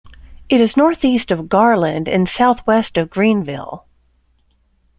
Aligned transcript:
It 0.49 0.59
is 0.61 0.75
northeast 0.75 1.29
of 1.29 1.47
Garland 1.47 2.07
and 2.09 2.27
southwest 2.27 2.97
of 2.97 3.11
Greenville. 3.11 3.85